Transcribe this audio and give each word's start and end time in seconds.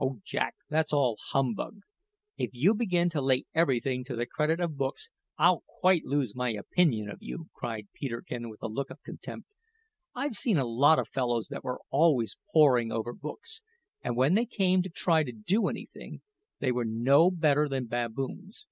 "Oh, 0.00 0.20
Jack, 0.24 0.54
that's 0.70 0.90
all 0.94 1.18
humbug! 1.32 1.80
If 2.38 2.54
you 2.54 2.72
begin 2.72 3.10
to 3.10 3.20
lay 3.20 3.44
everything 3.54 4.02
to 4.04 4.16
the 4.16 4.24
credit 4.24 4.58
of 4.58 4.78
books, 4.78 5.10
I'll 5.36 5.62
quite 5.80 6.06
lose 6.06 6.34
my 6.34 6.48
opinion 6.54 7.10
of 7.10 7.18
you," 7.22 7.50
cried 7.52 7.88
Peterkin 7.92 8.48
with 8.48 8.62
a 8.62 8.68
look 8.68 8.88
of 8.88 9.02
contempt. 9.02 9.50
"I've 10.14 10.34
seen 10.34 10.56
a 10.56 10.64
lot 10.64 10.98
o' 10.98 11.04
fellows 11.04 11.48
that 11.48 11.62
were 11.62 11.82
always 11.90 12.38
poring 12.54 12.90
over 12.90 13.12
books, 13.12 13.60
and 14.00 14.16
when 14.16 14.32
they 14.32 14.46
came 14.46 14.80
to 14.80 14.88
try 14.88 15.22
to 15.24 15.32
do 15.32 15.68
anything, 15.68 16.22
they 16.60 16.72
were 16.72 16.86
no 16.86 17.30
better 17.30 17.68
than 17.68 17.84
baboons!" 17.86 18.66